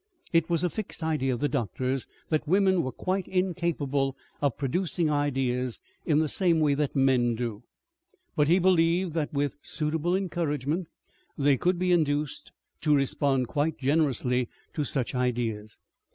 It 0.33 0.49
was 0.49 0.63
a 0.63 0.69
fixed 0.71 1.03
idea 1.03 1.31
of 1.35 1.41
the 1.41 1.47
doctor's 1.47 2.07
that 2.29 2.47
women 2.47 2.81
were 2.81 2.91
quite 2.91 3.27
incapable 3.27 4.17
of 4.41 4.57
producing 4.57 5.11
ideas 5.11 5.79
in 6.07 6.17
the 6.17 6.27
same 6.27 6.59
way 6.59 6.73
that 6.73 6.95
men 6.95 7.35
do, 7.35 7.61
but 8.35 8.47
he 8.47 8.57
believed 8.57 9.13
that 9.13 9.31
with 9.31 9.57
suitable 9.61 10.15
encouragement 10.15 10.87
they 11.37 11.55
could 11.55 11.77
be 11.77 11.91
induced 11.91 12.51
to 12.81 12.95
respond 12.95 13.47
quite 13.47 13.77
generously 13.77 14.49
to 14.73 14.83
such 14.83 15.13
ideas. 15.13 15.77